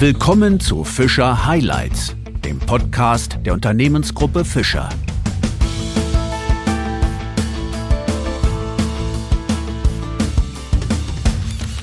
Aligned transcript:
Willkommen 0.00 0.58
zu 0.60 0.82
Fischer 0.82 1.44
Highlights, 1.44 2.16
dem 2.42 2.58
Podcast 2.58 3.38
der 3.44 3.52
Unternehmensgruppe 3.52 4.46
Fischer. 4.46 4.88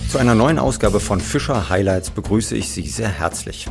Zu 0.09 0.17
einer 0.17 0.33
neuen 0.33 0.57
Ausgabe 0.57 0.99
von 0.99 1.21
Fischer 1.21 1.69
Highlights 1.69 2.09
begrüße 2.09 2.57
ich 2.57 2.71
Sie 2.71 2.87
sehr 2.87 3.09
herzlich. 3.09 3.67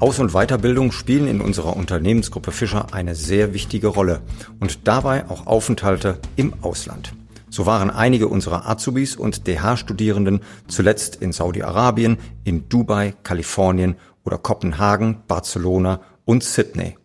Aus- 0.00 0.18
und 0.18 0.32
Weiterbildung 0.32 0.90
spielen 0.90 1.28
in 1.28 1.40
unserer 1.40 1.76
Unternehmensgruppe 1.76 2.50
Fischer 2.50 2.92
eine 2.92 3.14
sehr 3.14 3.54
wichtige 3.54 3.86
Rolle 3.86 4.20
und 4.58 4.88
dabei 4.88 5.30
auch 5.30 5.46
Aufenthalte 5.46 6.18
im 6.34 6.54
Ausland. 6.60 7.12
So 7.48 7.66
waren 7.66 7.90
einige 7.90 8.28
unserer 8.28 8.68
Azubis 8.68 9.16
und 9.16 9.46
DH-Studierenden 9.46 10.40
zuletzt 10.68 11.16
in 11.16 11.32
Saudi-Arabien, 11.32 12.18
in 12.44 12.68
Dubai, 12.68 13.14
Kalifornien 13.22 13.96
oder 14.24 14.38
Kopenhagen, 14.38 15.22
Barcelona 15.28 16.00
und 16.24 16.42
Sydney. 16.42 16.96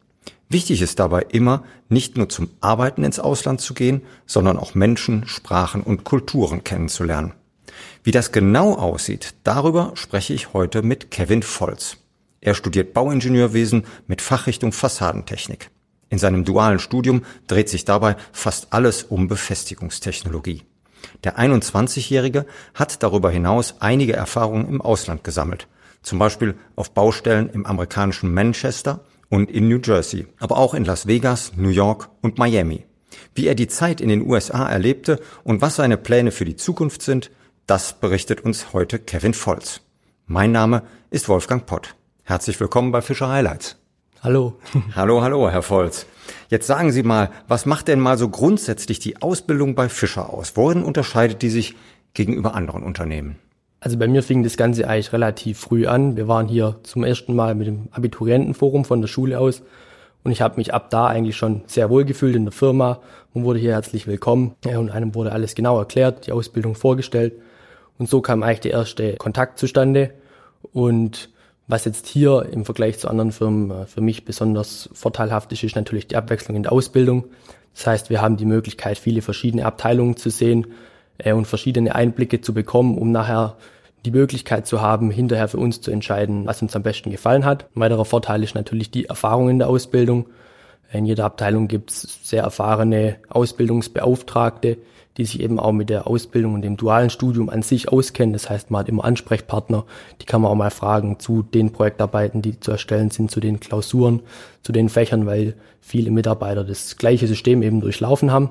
Wichtig 0.49 0.81
ist 0.81 0.99
dabei 0.99 1.25
immer, 1.29 1.63
nicht 1.87 2.17
nur 2.17 2.27
zum 2.27 2.49
Arbeiten 2.59 3.03
ins 3.03 3.19
Ausland 3.19 3.61
zu 3.61 3.73
gehen, 3.73 4.01
sondern 4.25 4.57
auch 4.57 4.75
Menschen, 4.75 5.25
Sprachen 5.27 5.81
und 5.81 6.03
Kulturen 6.03 6.63
kennenzulernen. 6.63 7.33
Wie 8.03 8.11
das 8.11 8.31
genau 8.31 8.73
aussieht, 8.73 9.35
darüber 9.43 9.91
spreche 9.93 10.33
ich 10.33 10.53
heute 10.53 10.81
mit 10.81 11.11
Kevin 11.11 11.43
Volz. 11.43 11.97
Er 12.41 12.55
studiert 12.55 12.93
Bauingenieurwesen 12.93 13.85
mit 14.07 14.21
Fachrichtung 14.21 14.71
Fassadentechnik. 14.71 15.69
In 16.11 16.19
seinem 16.19 16.43
dualen 16.43 16.77
Studium 16.77 17.23
dreht 17.47 17.69
sich 17.69 17.85
dabei 17.85 18.17
fast 18.33 18.73
alles 18.73 19.03
um 19.03 19.29
Befestigungstechnologie. 19.29 20.63
Der 21.23 21.39
21-Jährige 21.39 22.45
hat 22.75 23.01
darüber 23.01 23.31
hinaus 23.31 23.75
einige 23.79 24.13
Erfahrungen 24.13 24.67
im 24.67 24.81
Ausland 24.81 25.23
gesammelt, 25.23 25.67
zum 26.03 26.19
Beispiel 26.19 26.55
auf 26.75 26.91
Baustellen 26.91 27.49
im 27.49 27.65
amerikanischen 27.65 28.33
Manchester 28.33 29.05
und 29.29 29.49
in 29.49 29.69
New 29.69 29.79
Jersey, 29.81 30.27
aber 30.37 30.57
auch 30.57 30.73
in 30.73 30.83
Las 30.83 31.07
Vegas, 31.07 31.53
New 31.55 31.69
York 31.69 32.09
und 32.21 32.37
Miami. 32.37 32.85
Wie 33.33 33.47
er 33.47 33.55
die 33.55 33.69
Zeit 33.69 34.01
in 34.01 34.09
den 34.09 34.29
USA 34.29 34.69
erlebte 34.69 35.19
und 35.45 35.61
was 35.61 35.77
seine 35.77 35.97
Pläne 35.97 36.31
für 36.31 36.45
die 36.45 36.57
Zukunft 36.57 37.01
sind, 37.01 37.31
das 37.67 37.93
berichtet 37.93 38.41
uns 38.41 38.73
heute 38.73 38.99
Kevin 38.99 39.33
Volz. 39.33 39.79
Mein 40.25 40.51
Name 40.51 40.83
ist 41.09 41.29
Wolfgang 41.29 41.65
Pott. 41.65 41.95
Herzlich 42.23 42.59
willkommen 42.59 42.91
bei 42.91 43.01
Fischer 43.01 43.29
Highlights. 43.29 43.80
Hallo. 44.23 44.53
Hallo, 44.95 45.23
hallo, 45.23 45.49
Herr 45.49 45.63
Volz. 45.63 46.05
Jetzt 46.47 46.67
sagen 46.67 46.91
Sie 46.91 47.01
mal, 47.01 47.31
was 47.47 47.65
macht 47.65 47.87
denn 47.87 47.99
mal 47.99 48.19
so 48.19 48.29
grundsätzlich 48.29 48.99
die 48.99 49.19
Ausbildung 49.19 49.73
bei 49.73 49.89
Fischer 49.89 50.31
aus? 50.31 50.55
Worin 50.55 50.83
unterscheidet 50.83 51.41
die 51.41 51.49
sich 51.49 51.73
gegenüber 52.13 52.53
anderen 52.53 52.83
Unternehmen? 52.83 53.39
Also 53.79 53.97
bei 53.97 54.07
mir 54.07 54.21
fing 54.21 54.43
das 54.43 54.57
Ganze 54.57 54.87
eigentlich 54.87 55.11
relativ 55.11 55.57
früh 55.57 55.87
an. 55.87 56.17
Wir 56.17 56.27
waren 56.27 56.47
hier 56.47 56.75
zum 56.83 57.03
ersten 57.03 57.35
Mal 57.35 57.55
mit 57.55 57.65
dem 57.65 57.87
Abiturientenforum 57.93 58.85
von 58.85 59.01
der 59.01 59.07
Schule 59.07 59.39
aus 59.39 59.63
und 60.23 60.31
ich 60.31 60.43
habe 60.43 60.57
mich 60.57 60.71
ab 60.71 60.91
da 60.91 61.07
eigentlich 61.07 61.35
schon 61.35 61.63
sehr 61.65 61.89
wohl 61.89 62.05
gefühlt 62.05 62.35
in 62.35 62.45
der 62.45 62.51
Firma 62.51 62.99
und 63.33 63.43
wurde 63.43 63.57
hier 63.57 63.71
herzlich 63.71 64.05
willkommen. 64.05 64.53
Und 64.63 64.91
einem 64.91 65.15
wurde 65.15 65.31
alles 65.31 65.55
genau 65.55 65.79
erklärt, 65.79 66.27
die 66.27 66.31
Ausbildung 66.31 66.75
vorgestellt 66.75 67.33
und 67.97 68.07
so 68.07 68.21
kam 68.21 68.43
eigentlich 68.43 68.59
der 68.59 68.73
erste 68.73 69.15
Kontakt 69.15 69.57
zustande 69.57 70.13
und 70.73 71.31
was 71.71 71.85
jetzt 71.85 72.07
hier 72.07 72.47
im 72.51 72.65
Vergleich 72.65 72.99
zu 72.99 73.07
anderen 73.07 73.31
Firmen 73.31 73.71
äh, 73.71 73.85
für 73.85 74.01
mich 74.01 74.25
besonders 74.25 74.89
vorteilhaft 74.93 75.51
ist, 75.51 75.63
ist 75.63 75.75
natürlich 75.75 76.07
die 76.07 76.17
Abwechslung 76.17 76.55
in 76.55 76.63
der 76.63 76.71
Ausbildung. 76.71 77.25
Das 77.73 77.87
heißt, 77.87 78.09
wir 78.09 78.21
haben 78.21 78.37
die 78.37 78.45
Möglichkeit, 78.45 78.97
viele 78.97 79.21
verschiedene 79.21 79.65
Abteilungen 79.65 80.17
zu 80.17 80.29
sehen 80.29 80.67
äh, 81.17 81.33
und 81.33 81.45
verschiedene 81.45 81.95
Einblicke 81.95 82.41
zu 82.41 82.53
bekommen, 82.53 82.97
um 82.97 83.11
nachher 83.11 83.55
die 84.05 84.11
Möglichkeit 84.11 84.67
zu 84.67 84.81
haben, 84.81 85.11
hinterher 85.11 85.47
für 85.47 85.57
uns 85.57 85.81
zu 85.81 85.91
entscheiden, 85.91 86.45
was 86.45 86.61
uns 86.61 86.75
am 86.75 86.83
besten 86.83 87.11
gefallen 87.11 87.45
hat. 87.45 87.67
Ein 87.75 87.81
weiterer 87.81 88.05
Vorteil 88.05 88.43
ist 88.43 88.55
natürlich 88.55 88.91
die 88.91 89.05
Erfahrung 89.05 89.49
in 89.49 89.59
der 89.59 89.69
Ausbildung. 89.69 90.25
In 90.93 91.05
jeder 91.05 91.25
Abteilung 91.25 91.67
gibt 91.67 91.91
es 91.91 92.19
sehr 92.23 92.43
erfahrene 92.43 93.17
Ausbildungsbeauftragte, 93.29 94.77
die 95.17 95.25
sich 95.25 95.41
eben 95.41 95.59
auch 95.59 95.71
mit 95.71 95.89
der 95.89 96.07
Ausbildung 96.07 96.53
und 96.53 96.61
dem 96.61 96.77
dualen 96.77 97.09
Studium 97.09 97.49
an 97.49 97.63
sich 97.63 97.89
auskennen. 97.89 98.33
Das 98.33 98.49
heißt, 98.49 98.71
man 98.71 98.79
hat 98.79 98.89
immer 98.89 99.03
Ansprechpartner, 99.03 99.85
die 100.21 100.25
kann 100.25 100.41
man 100.41 100.51
auch 100.51 100.55
mal 100.55 100.71
fragen 100.71 101.19
zu 101.19 101.43
den 101.43 101.71
Projektarbeiten, 101.71 102.41
die 102.41 102.59
zu 102.59 102.71
erstellen 102.71 103.09
sind, 103.09 103.31
zu 103.31 103.39
den 103.39 103.59
Klausuren, 103.59 104.21
zu 104.63 104.71
den 104.71 104.89
Fächern, 104.89 105.25
weil 105.25 105.55
viele 105.81 106.11
Mitarbeiter 106.11 106.63
das 106.63 106.97
gleiche 106.97 107.27
System 107.27 107.61
eben 107.61 107.81
durchlaufen 107.81 108.31
haben 108.31 108.49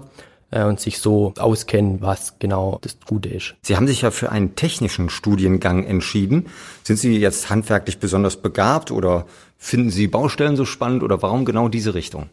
äh, 0.51 0.65
und 0.65 0.81
sich 0.81 0.99
so 0.99 1.33
auskennen, 1.39 2.01
was 2.01 2.39
genau 2.39 2.79
das 2.83 2.99
Gute 3.07 3.31
ist. 3.31 3.55
Sie 3.63 3.77
haben 3.77 3.87
sich 3.87 4.03
ja 4.03 4.11
für 4.11 4.31
einen 4.31 4.55
technischen 4.55 5.09
Studiengang 5.09 5.85
entschieden. 5.85 6.47
Sind 6.83 6.99
Sie 6.99 7.19
jetzt 7.19 7.51
handwerklich 7.51 7.99
besonders 7.99 8.37
begabt 8.37 8.91
oder 8.91 9.27
finden 9.61 9.91
Sie 9.91 10.09
Baustellen 10.09 10.57
so 10.57 10.65
spannend 10.65 11.05
oder 11.05 11.23
warum 11.23 11.45
genau 11.45 11.69
diese 11.69 11.95
Richtung? 11.95 12.31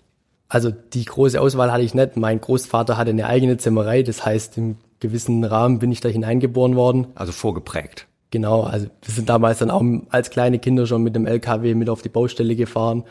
Also 0.50 0.72
die 0.72 1.04
große 1.04 1.40
Auswahl 1.40 1.72
hatte 1.72 1.84
ich 1.84 1.94
nicht. 1.94 2.16
Mein 2.16 2.40
Großvater 2.40 2.98
hatte 2.98 3.12
eine 3.12 3.28
eigene 3.28 3.58
Zimmerei, 3.58 4.02
das 4.02 4.26
heißt, 4.26 4.58
im 4.58 4.78
gewissen 5.02 5.44
Rahmen 5.44 5.78
bin 5.78 5.92
ich 5.92 6.00
da 6.00 6.10
hineingeboren 6.10 6.76
worden. 6.76 7.08
Also 7.16 7.34
vorgeprägt. 7.34 8.08
Genau, 8.32 8.64
also 8.64 8.88
wir 9.04 9.14
sind 9.14 9.30
damals 9.30 9.60
dann 9.60 9.70
auch 9.70 9.84
als 10.10 10.30
kleine 10.30 10.58
Kinder 10.58 10.88
schon 10.88 11.04
mit 11.04 11.16
dem 11.16 11.28
LKW 11.28 11.76
mit 11.76 11.90
auf 11.90 12.02
die 12.02 12.10
Baustelle 12.10 12.56
gefahren. 12.56 13.04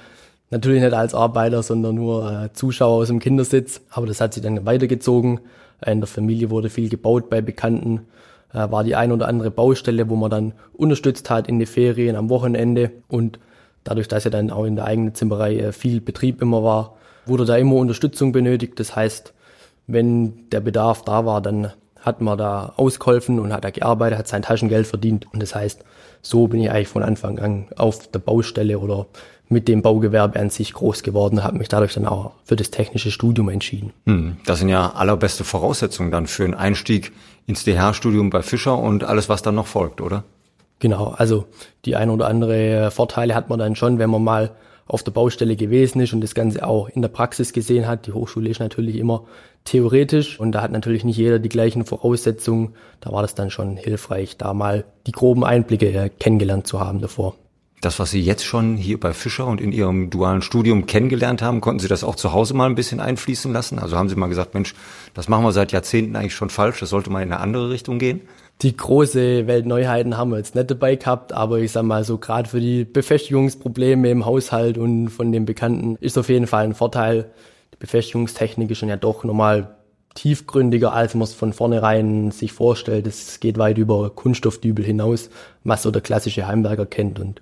Natürlich 0.50 0.82
nicht 0.82 0.94
als 0.94 1.14
Arbeiter, 1.14 1.62
sondern 1.62 1.94
nur 1.94 2.30
äh, 2.30 2.52
Zuschauer 2.52 2.96
aus 2.96 3.08
dem 3.08 3.18
Kindersitz. 3.18 3.82
Aber 3.90 4.06
das 4.06 4.20
hat 4.20 4.34
sich 4.34 4.42
dann 4.42 4.64
weitergezogen. 4.64 5.40
In 5.84 6.00
der 6.00 6.06
Familie 6.06 6.50
wurde 6.50 6.70
viel 6.70 6.88
gebaut 6.88 7.28
bei 7.28 7.42
Bekannten. 7.42 8.06
Äh, 8.52 8.70
war 8.70 8.82
die 8.82 8.96
ein 8.96 9.12
oder 9.12 9.28
andere 9.28 9.50
Baustelle, 9.50 10.08
wo 10.08 10.16
man 10.16 10.30
dann 10.30 10.52
unterstützt 10.72 11.28
hat 11.28 11.48
in 11.48 11.58
die 11.58 11.66
Ferien, 11.66 12.16
am 12.16 12.30
Wochenende. 12.30 12.92
Und 13.08 13.38
dadurch, 13.86 14.08
dass 14.08 14.24
ja 14.24 14.30
dann 14.30 14.50
auch 14.50 14.64
in 14.64 14.76
der 14.76 14.84
eigenen 14.84 15.14
Zimmerei 15.14 15.56
äh, 15.56 15.72
viel 15.72 16.00
Betrieb 16.00 16.42
immer 16.42 16.62
war, 16.62 16.96
wurde 17.24 17.44
da 17.44 17.56
immer 17.56 17.76
Unterstützung 17.76 18.32
benötigt. 18.32 18.78
Das 18.78 18.94
heißt, 18.94 19.32
wenn 19.86 20.48
der 20.50 20.60
Bedarf 20.60 21.02
da 21.02 21.24
war, 21.24 21.40
dann 21.40 21.72
hat 22.00 22.20
man 22.20 22.38
da 22.38 22.72
ausgeholfen 22.76 23.40
und 23.40 23.52
hat 23.52 23.64
da 23.64 23.70
gearbeitet, 23.70 24.18
hat 24.18 24.28
sein 24.28 24.42
Taschengeld 24.42 24.86
verdient. 24.86 25.26
Und 25.32 25.42
das 25.42 25.54
heißt, 25.54 25.84
so 26.22 26.46
bin 26.46 26.60
ich 26.60 26.70
eigentlich 26.70 26.88
von 26.88 27.02
Anfang 27.02 27.38
an 27.38 27.66
auf 27.76 28.08
der 28.10 28.20
Baustelle 28.20 28.78
oder 28.78 29.06
mit 29.48 29.68
dem 29.68 29.82
Baugewerbe 29.82 30.40
an 30.40 30.50
sich 30.50 30.72
groß 30.72 31.02
geworden, 31.02 31.44
habe 31.44 31.58
mich 31.58 31.68
dadurch 31.68 31.94
dann 31.94 32.06
auch 32.06 32.32
für 32.44 32.56
das 32.56 32.70
technische 32.70 33.10
Studium 33.10 33.48
entschieden. 33.48 33.92
Hm, 34.06 34.36
das 34.44 34.58
sind 34.58 34.68
ja 34.68 34.92
allerbeste 34.92 35.44
Voraussetzungen 35.44 36.10
dann 36.10 36.26
für 36.26 36.44
einen 36.44 36.54
Einstieg 36.54 37.12
ins 37.46 37.64
DH-Studium 37.64 38.30
bei 38.30 38.42
Fischer 38.42 38.76
und 38.76 39.04
alles, 39.04 39.28
was 39.28 39.42
dann 39.42 39.54
noch 39.54 39.68
folgt, 39.68 40.00
oder? 40.00 40.24
Genau, 40.78 41.14
also 41.16 41.46
die 41.84 41.96
ein 41.96 42.10
oder 42.10 42.28
andere 42.28 42.90
Vorteile 42.90 43.34
hat 43.34 43.48
man 43.48 43.58
dann 43.58 43.76
schon, 43.76 43.98
wenn 43.98 44.10
man 44.10 44.22
mal 44.22 44.52
auf 44.86 45.02
der 45.02 45.10
Baustelle 45.10 45.56
gewesen 45.56 46.00
ist 46.00 46.12
und 46.12 46.20
das 46.20 46.34
Ganze 46.34 46.66
auch 46.66 46.88
in 46.88 47.02
der 47.02 47.08
Praxis 47.08 47.52
gesehen 47.52 47.88
hat. 47.88 48.06
Die 48.06 48.12
Hochschule 48.12 48.48
ist 48.48 48.60
natürlich 48.60 48.96
immer 48.96 49.24
theoretisch 49.64 50.38
und 50.38 50.52
da 50.52 50.62
hat 50.62 50.70
natürlich 50.70 51.04
nicht 51.04 51.16
jeder 51.16 51.38
die 51.38 51.48
gleichen 51.48 51.84
Voraussetzungen. 51.84 52.74
Da 53.00 53.10
war 53.12 53.22
das 53.22 53.34
dann 53.34 53.50
schon 53.50 53.76
hilfreich, 53.76 54.36
da 54.36 54.54
mal 54.54 54.84
die 55.06 55.12
groben 55.12 55.44
Einblicke 55.44 55.88
äh, 55.88 56.08
kennengelernt 56.08 56.66
zu 56.66 56.78
haben 56.78 57.00
davor. 57.00 57.34
Das, 57.82 57.98
was 57.98 58.10
Sie 58.10 58.22
jetzt 58.22 58.44
schon 58.44 58.76
hier 58.76 58.98
bei 58.98 59.12
Fischer 59.12 59.46
und 59.46 59.60
in 59.60 59.70
Ihrem 59.70 60.08
dualen 60.08 60.40
Studium 60.40 60.86
kennengelernt 60.86 61.42
haben, 61.42 61.60
konnten 61.60 61.80
Sie 61.80 61.88
das 61.88 62.04
auch 62.04 62.14
zu 62.14 62.32
Hause 62.32 62.54
mal 62.54 62.66
ein 62.66 62.74
bisschen 62.74 63.00
einfließen 63.00 63.52
lassen? 63.52 63.78
Also 63.78 63.96
haben 63.96 64.08
Sie 64.08 64.16
mal 64.16 64.28
gesagt, 64.28 64.54
Mensch, 64.54 64.74
das 65.14 65.28
machen 65.28 65.44
wir 65.44 65.52
seit 65.52 65.72
Jahrzehnten 65.72 66.16
eigentlich 66.16 66.34
schon 66.34 66.48
falsch, 66.48 66.80
das 66.80 66.88
sollte 66.88 67.10
mal 67.10 67.22
in 67.22 67.32
eine 67.32 67.40
andere 67.40 67.68
Richtung 67.70 67.98
gehen? 67.98 68.22
Die 68.62 68.74
große 68.74 69.46
Weltneuheiten 69.46 70.16
haben 70.16 70.30
wir 70.30 70.38
jetzt 70.38 70.54
nicht 70.54 70.70
dabei 70.70 70.96
gehabt, 70.96 71.32
aber 71.32 71.58
ich 71.58 71.72
sag 71.72 71.82
mal 71.82 72.04
so, 72.04 72.16
gerade 72.16 72.48
für 72.48 72.60
die 72.60 72.84
Befestigungsprobleme 72.84 74.08
im 74.08 74.24
Haushalt 74.24 74.78
und 74.78 75.10
von 75.10 75.30
den 75.30 75.44
Bekannten 75.44 75.96
ist 76.00 76.16
auf 76.16 76.30
jeden 76.30 76.46
Fall 76.46 76.64
ein 76.64 76.74
Vorteil. 76.74 77.30
Die 77.74 77.76
Befestigungstechnik 77.78 78.70
ist 78.70 78.78
schon 78.78 78.88
ja 78.88 78.96
doch 78.96 79.24
nochmal 79.24 79.75
tiefgründiger, 80.16 80.92
als 80.92 81.14
man 81.14 81.22
es 81.22 81.34
von 81.34 81.52
vornherein 81.52 82.32
sich 82.32 82.52
vorstellt. 82.52 83.06
Es 83.06 83.38
geht 83.38 83.58
weit 83.58 83.78
über 83.78 84.10
Kunststoffdübel 84.10 84.84
hinaus, 84.84 85.30
was 85.62 85.82
so 85.82 85.92
der 85.92 86.02
klassische 86.02 86.48
Heimwerker 86.48 86.86
kennt. 86.86 87.20
Und 87.20 87.40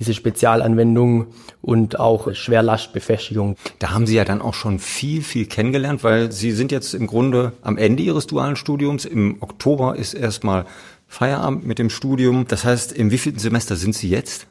diese 0.00 0.14
Spezialanwendung 0.14 1.28
und 1.62 2.00
auch 2.00 2.34
Schwerlastbefestigung. 2.34 3.56
Da 3.78 3.90
haben 3.90 4.06
Sie 4.06 4.16
ja 4.16 4.24
dann 4.24 4.42
auch 4.42 4.54
schon 4.54 4.80
viel, 4.80 5.22
viel 5.22 5.46
kennengelernt, 5.46 6.02
weil 6.02 6.32
Sie 6.32 6.50
sind 6.50 6.72
jetzt 6.72 6.94
im 6.94 7.06
Grunde 7.06 7.52
am 7.62 7.78
Ende 7.78 8.02
Ihres 8.02 8.26
dualen 8.26 8.56
Studiums. 8.56 9.04
Im 9.04 9.36
Oktober 9.40 9.94
ist 9.94 10.14
erstmal 10.14 10.66
Feierabend 11.06 11.64
mit 11.64 11.78
dem 11.78 11.90
Studium. 11.90 12.46
Das 12.48 12.64
heißt, 12.64 12.92
im 12.92 13.12
wievielten 13.12 13.38
Semester 13.38 13.76
sind 13.76 13.94
Sie 13.94 14.08
jetzt? 14.08 14.48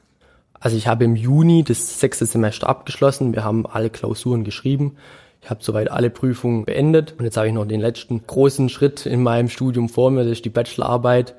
Also 0.60 0.78
ich 0.78 0.88
habe 0.88 1.04
im 1.04 1.18
Juni 1.18 1.66
das 1.66 2.00
sechste 2.00 2.25
Semester 2.25 2.70
abgeschlossen. 2.70 3.34
Wir 3.34 3.44
haben 3.44 3.66
alle 3.66 3.90
Klausuren 3.90 4.46
geschrieben. 4.46 4.96
Ich 5.44 5.50
habe 5.50 5.63
soweit 5.63 5.92
alle 5.92 6.10
Prüfungen 6.10 6.66
beendet 6.66 7.16
und 7.18 7.25
jetzt 7.25 7.38
habe 7.38 7.48
ich 7.48 7.54
noch 7.54 7.66
den 7.66 7.81
letzten 7.81 8.25
großen 8.25 8.69
Schritt 8.69 9.06
in 9.06 9.22
meinem 9.22 9.50
Studium 9.50 9.90
vor 9.90 10.10
mir, 10.10 10.24
das 10.24 10.34
ist 10.34 10.45
die 10.45 10.50
Bachelorarbeit. 10.50 11.36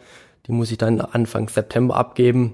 Die 0.47 0.53
muss 0.53 0.71
ich 0.71 0.77
dann 0.77 1.01
Anfang 1.01 1.49
September 1.49 1.97
abgeben. 1.97 2.53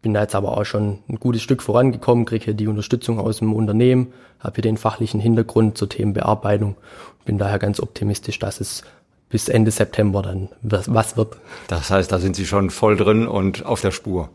Bin 0.00 0.14
da 0.14 0.22
jetzt 0.22 0.34
aber 0.34 0.56
auch 0.56 0.64
schon 0.64 0.98
ein 1.08 1.16
gutes 1.18 1.42
Stück 1.42 1.62
vorangekommen, 1.62 2.24
kriege 2.24 2.44
hier 2.44 2.54
die 2.54 2.68
Unterstützung 2.68 3.20
aus 3.20 3.38
dem 3.38 3.52
Unternehmen, 3.52 4.12
habe 4.40 4.56
hier 4.56 4.62
den 4.62 4.76
fachlichen 4.76 5.20
Hintergrund 5.20 5.76
zur 5.76 5.88
Themenbearbeitung 5.88 6.76
bin 7.24 7.38
daher 7.38 7.58
ganz 7.58 7.80
optimistisch, 7.80 8.38
dass 8.38 8.60
es 8.60 8.82
bis 9.28 9.48
Ende 9.48 9.70
September 9.70 10.22
dann 10.22 10.48
was 10.62 11.16
wird. 11.16 11.36
Das 11.68 11.90
heißt, 11.90 12.12
da 12.12 12.18
sind 12.18 12.36
Sie 12.36 12.46
schon 12.46 12.70
voll 12.70 12.96
drin 12.96 13.26
und 13.26 13.64
auf 13.64 13.80
der 13.80 13.90
Spur. 13.90 14.28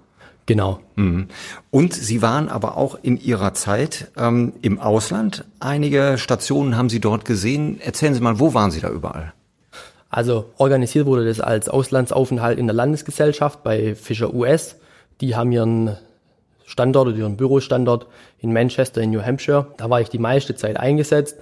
Genau. 0.47 0.79
Mhm. 0.95 1.27
Und 1.69 1.93
Sie 1.93 2.21
waren 2.21 2.49
aber 2.49 2.77
auch 2.77 2.97
in 3.01 3.19
Ihrer 3.19 3.53
Zeit 3.53 4.07
ähm, 4.17 4.53
im 4.61 4.79
Ausland. 4.79 5.43
Einige 5.59 6.17
Stationen 6.17 6.77
haben 6.77 6.89
Sie 6.89 7.01
dort 7.01 7.25
gesehen. 7.25 7.79
Erzählen 7.81 8.13
Sie 8.13 8.21
mal, 8.21 8.39
wo 8.39 8.53
waren 8.53 8.71
Sie 8.71 8.79
da 8.79 8.89
überall? 8.89 9.33
Also 10.09 10.45
organisiert 10.57 11.05
wurde 11.05 11.25
das 11.25 11.41
als 11.41 11.67
Auslandsaufenthalt 11.67 12.57
in 12.57 12.65
der 12.65 12.75
Landesgesellschaft 12.75 13.61
bei 13.61 13.93
Fischer 13.93 14.33
US. 14.33 14.77
Die 15.19 15.35
haben 15.35 15.51
ihren 15.51 15.97
Standort 16.65 17.09
oder 17.09 17.17
ihren 17.17 17.35
Bürostandort 17.35 18.07
in 18.39 18.53
Manchester 18.53 19.01
in 19.01 19.11
New 19.11 19.21
Hampshire. 19.21 19.67
Da 19.77 19.89
war 19.89 19.99
ich 19.99 20.09
die 20.09 20.17
meiste 20.17 20.55
Zeit 20.55 20.77
eingesetzt. 20.77 21.37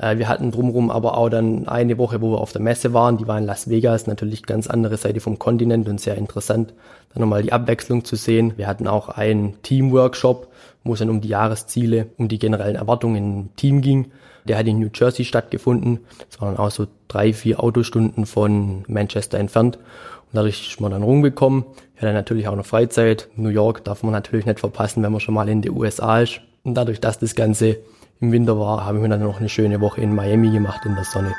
Äh, 0.00 0.18
wir 0.18 0.28
hatten 0.28 0.50
drumherum 0.50 0.90
aber 0.90 1.16
auch 1.16 1.28
dann 1.28 1.68
eine 1.68 1.98
Woche, 1.98 2.20
wo 2.20 2.32
wir 2.32 2.40
auf 2.40 2.52
der 2.52 2.62
Messe 2.62 2.92
waren. 2.92 3.18
Die 3.18 3.26
war 3.26 3.38
in 3.38 3.44
Las 3.44 3.68
Vegas, 3.68 4.06
natürlich 4.06 4.44
ganz 4.44 4.66
andere 4.66 4.96
Seite 4.96 5.20
vom 5.20 5.38
Kontinent 5.38 5.88
und 5.88 6.00
sehr 6.00 6.16
interessant, 6.16 6.72
dann 7.12 7.20
nochmal 7.20 7.42
die 7.42 7.52
Abwechslung 7.52 8.04
zu 8.04 8.16
sehen. 8.16 8.54
Wir 8.56 8.66
hatten 8.66 8.88
auch 8.88 9.08
einen 9.08 9.60
Teamworkshop, 9.62 10.48
wo 10.84 10.94
es 10.94 11.00
dann 11.00 11.10
um 11.10 11.20
die 11.20 11.28
Jahresziele, 11.28 12.06
um 12.16 12.28
die 12.28 12.38
generellen 12.38 12.76
Erwartungen 12.76 13.16
im 13.16 13.56
Team 13.56 13.82
ging. 13.82 14.10
Der 14.46 14.56
hat 14.56 14.66
in 14.66 14.78
New 14.78 14.88
Jersey 14.92 15.26
stattgefunden. 15.26 16.00
Das 16.30 16.40
waren 16.40 16.56
auch 16.56 16.70
so 16.70 16.86
drei, 17.08 17.34
vier 17.34 17.62
Autostunden 17.62 18.24
von 18.24 18.84
Manchester 18.88 19.38
entfernt. 19.38 19.76
Und 19.76 20.36
dadurch 20.36 20.70
ist 20.70 20.80
man 20.80 20.92
dann 20.92 21.02
rumgekommen. 21.02 21.64
Ja, 21.96 22.06
dann 22.06 22.14
natürlich 22.14 22.48
auch 22.48 22.56
noch 22.56 22.64
Freizeit. 22.64 23.28
New 23.36 23.50
York 23.50 23.84
darf 23.84 24.02
man 24.02 24.12
natürlich 24.12 24.46
nicht 24.46 24.60
verpassen, 24.60 25.02
wenn 25.02 25.12
man 25.12 25.20
schon 25.20 25.34
mal 25.34 25.48
in 25.48 25.60
den 25.60 25.72
USA 25.72 26.20
ist. 26.20 26.40
Und 26.64 26.74
dadurch, 26.74 27.00
dass 27.00 27.18
das 27.18 27.34
Ganze 27.34 27.76
im 28.20 28.32
Winter 28.32 28.58
war, 28.58 28.84
haben 28.84 29.00
wir 29.00 29.08
dann 29.08 29.22
noch 29.22 29.40
eine 29.40 29.48
schöne 29.48 29.80
Woche 29.80 30.02
in 30.02 30.14
Miami 30.14 30.50
gemacht 30.50 30.84
in 30.84 30.94
der 30.94 31.04
Sonne. 31.04 31.34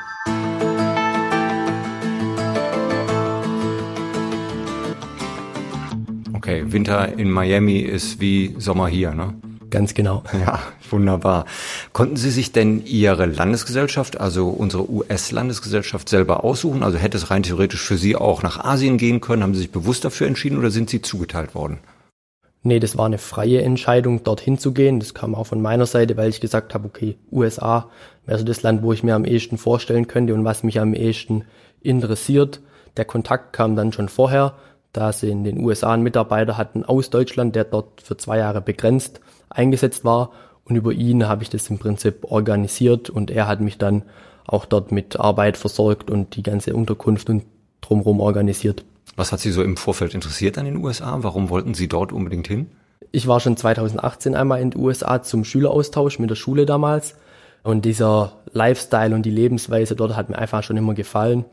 Okay, 6.34 6.64
Winter 6.66 7.16
in 7.16 7.30
Miami 7.30 7.78
ist 7.78 8.20
wie 8.20 8.56
Sommer 8.58 8.88
hier, 8.88 9.14
ne? 9.14 9.34
Ganz 9.70 9.94
genau. 9.94 10.24
Ja, 10.40 10.58
wunderbar. 10.90 11.46
Konnten 11.92 12.16
Sie 12.16 12.30
sich 12.30 12.50
denn 12.50 12.84
Ihre 12.84 13.26
Landesgesellschaft, 13.26 14.20
also 14.20 14.48
unsere 14.48 14.90
US-Landesgesellschaft 14.90 16.08
selber 16.08 16.42
aussuchen? 16.42 16.82
Also 16.82 16.98
hätte 16.98 17.16
es 17.16 17.30
rein 17.30 17.44
theoretisch 17.44 17.80
für 17.80 17.96
Sie 17.96 18.16
auch 18.16 18.42
nach 18.42 18.62
Asien 18.62 18.98
gehen 18.98 19.20
können? 19.20 19.44
Haben 19.44 19.54
Sie 19.54 19.60
sich 19.60 19.70
bewusst 19.70 20.04
dafür 20.04 20.26
entschieden 20.26 20.58
oder 20.58 20.72
sind 20.72 20.90
Sie 20.90 21.00
zugeteilt 21.00 21.54
worden? 21.54 21.78
Nee, 22.64 22.78
das 22.78 22.96
war 22.96 23.06
eine 23.06 23.18
freie 23.18 23.62
Entscheidung, 23.62 24.22
dorthin 24.22 24.56
zu 24.56 24.72
gehen. 24.72 25.00
Das 25.00 25.14
kam 25.14 25.34
auch 25.34 25.46
von 25.48 25.60
meiner 25.60 25.86
Seite, 25.86 26.16
weil 26.16 26.28
ich 26.28 26.40
gesagt 26.40 26.74
habe, 26.74 26.86
okay, 26.86 27.16
USA 27.32 27.90
wäre 28.24 28.38
so 28.38 28.44
das 28.44 28.62
Land, 28.62 28.82
wo 28.82 28.92
ich 28.92 29.02
mir 29.02 29.16
am 29.16 29.24
ehesten 29.24 29.58
vorstellen 29.58 30.06
könnte 30.06 30.32
und 30.32 30.44
was 30.44 30.62
mich 30.62 30.78
am 30.78 30.94
ehesten 30.94 31.44
interessiert. 31.80 32.60
Der 32.96 33.04
Kontakt 33.04 33.52
kam 33.52 33.74
dann 33.74 33.92
schon 33.92 34.08
vorher, 34.08 34.54
da 34.92 35.12
sie 35.12 35.30
in 35.30 35.42
den 35.42 35.58
USA 35.58 35.92
einen 35.92 36.04
Mitarbeiter 36.04 36.56
hatten 36.56 36.84
aus 36.84 37.10
Deutschland, 37.10 37.56
der 37.56 37.64
dort 37.64 38.00
für 38.00 38.16
zwei 38.16 38.38
Jahre 38.38 38.60
begrenzt 38.60 39.20
eingesetzt 39.50 40.04
war. 40.04 40.30
Und 40.64 40.76
über 40.76 40.92
ihn 40.92 41.26
habe 41.26 41.42
ich 41.42 41.50
das 41.50 41.68
im 41.68 41.78
Prinzip 41.78 42.24
organisiert 42.24 43.10
und 43.10 43.32
er 43.32 43.48
hat 43.48 43.60
mich 43.60 43.78
dann 43.78 44.02
auch 44.46 44.66
dort 44.66 44.92
mit 44.92 45.18
Arbeit 45.18 45.56
versorgt 45.56 46.10
und 46.10 46.36
die 46.36 46.42
ganze 46.42 46.74
Unterkunft 46.74 47.28
und 47.28 47.44
drumherum 47.80 48.20
organisiert. 48.20 48.84
Was 49.16 49.32
hat 49.32 49.40
Sie 49.40 49.52
so 49.52 49.62
im 49.62 49.76
Vorfeld 49.76 50.14
interessiert 50.14 50.58
an 50.58 50.64
den 50.64 50.76
USA? 50.76 51.18
Warum 51.20 51.50
wollten 51.50 51.74
Sie 51.74 51.88
dort 51.88 52.12
unbedingt 52.12 52.48
hin? 52.48 52.70
Ich 53.10 53.26
war 53.26 53.40
schon 53.40 53.56
2018 53.56 54.34
einmal 54.34 54.60
in 54.60 54.70
den 54.70 54.80
USA 54.80 55.22
zum 55.22 55.44
Schüleraustausch 55.44 56.18
mit 56.18 56.30
der 56.30 56.36
Schule 56.36 56.64
damals. 56.64 57.14
Und 57.62 57.84
dieser 57.84 58.32
Lifestyle 58.52 59.14
und 59.14 59.22
die 59.22 59.30
Lebensweise 59.30 59.94
dort 59.94 60.16
hat 60.16 60.30
mir 60.30 60.38
einfach 60.38 60.62
schon 60.62 60.76
immer 60.76 60.94
gefallen. 60.94 61.44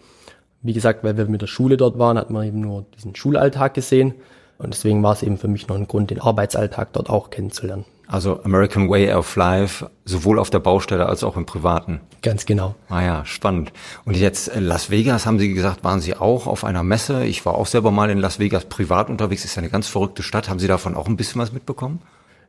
Wie 0.61 0.73
gesagt, 0.73 1.03
weil 1.03 1.17
wir 1.17 1.25
mit 1.25 1.41
der 1.41 1.47
Schule 1.47 1.77
dort 1.77 1.99
waren, 1.99 2.17
hat 2.17 2.29
man 2.29 2.47
eben 2.47 2.61
nur 2.61 2.85
diesen 2.97 3.15
Schulalltag 3.15 3.73
gesehen. 3.73 4.15
Und 4.57 4.73
deswegen 4.73 5.03
war 5.03 5.13
es 5.13 5.23
eben 5.23 5.37
für 5.37 5.47
mich 5.47 5.67
noch 5.67 5.75
ein 5.75 5.87
Grund, 5.87 6.11
den 6.11 6.21
Arbeitsalltag 6.21 6.93
dort 6.93 7.09
auch 7.09 7.29
kennenzulernen. 7.29 7.85
Also 8.11 8.41
American 8.43 8.89
Way 8.89 9.13
of 9.13 9.35
Life, 9.35 9.87
sowohl 10.03 10.39
auf 10.39 10.49
der 10.49 10.57
Baustelle 10.57 11.05
als 11.05 11.23
auch 11.23 11.37
im 11.37 11.45
Privaten. 11.45 12.01
Ganz 12.23 12.47
genau. 12.47 12.73
Ah 12.89 13.03
ja, 13.03 13.23
spannend. 13.23 13.71
Und 14.03 14.17
jetzt 14.17 14.47
äh, 14.47 14.59
Las 14.59 14.89
Vegas, 14.89 15.27
haben 15.27 15.37
Sie 15.37 15.53
gesagt, 15.53 15.83
waren 15.83 15.99
Sie 15.99 16.15
auch 16.15 16.47
auf 16.47 16.63
einer 16.63 16.81
Messe? 16.81 17.23
Ich 17.25 17.45
war 17.45 17.53
auch 17.53 17.67
selber 17.67 17.91
mal 17.91 18.09
in 18.09 18.17
Las 18.17 18.39
Vegas 18.39 18.65
privat 18.65 19.11
unterwegs. 19.11 19.45
Ist 19.45 19.55
ja 19.55 19.61
eine 19.61 19.69
ganz 19.69 19.87
verrückte 19.87 20.23
Stadt. 20.23 20.49
Haben 20.49 20.57
Sie 20.57 20.65
davon 20.65 20.95
auch 20.95 21.07
ein 21.07 21.17
bisschen 21.17 21.39
was 21.39 21.53
mitbekommen? 21.53 22.01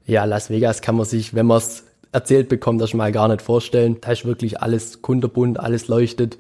Ja, 0.06 0.24
Las 0.24 0.48
Vegas 0.48 0.80
kann 0.80 0.96
man 0.96 1.04
sich, 1.04 1.34
wenn 1.34 1.44
man 1.44 1.58
es 1.58 1.84
erzählt 2.10 2.48
bekommt, 2.48 2.80
das 2.80 2.88
schon 2.88 2.98
mal 2.98 3.12
gar 3.12 3.28
nicht 3.28 3.42
vorstellen. 3.42 3.98
Da 4.00 4.12
ist 4.12 4.24
wirklich 4.24 4.62
alles 4.62 5.02
kunterbunt, 5.02 5.60
alles 5.60 5.88
leuchtet. 5.88 6.38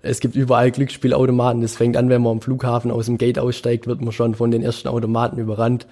Es 0.00 0.20
gibt 0.20 0.36
überall 0.36 0.70
Glücksspielautomaten. 0.70 1.60
Das 1.60 1.74
fängt 1.74 1.96
an, 1.96 2.08
wenn 2.08 2.22
man 2.22 2.34
am 2.34 2.40
Flughafen 2.40 2.92
aus 2.92 3.06
dem 3.06 3.18
Gate 3.18 3.40
aussteigt, 3.40 3.88
wird 3.88 4.00
man 4.00 4.12
schon 4.12 4.36
von 4.36 4.52
den 4.52 4.62
ersten 4.62 4.86
Automaten 4.86 5.38
überrannt. 5.38 5.88